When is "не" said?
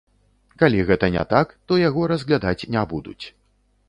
1.15-1.25, 2.77-2.83